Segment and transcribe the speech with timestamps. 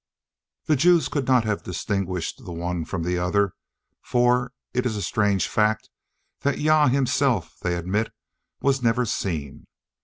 [0.65, 3.53] The Jews could not have distinguished the one from the other;
[4.01, 5.91] for it is a strange fact
[6.39, 8.11] that Jah himself, they admit,
[8.63, 9.67] was never seen.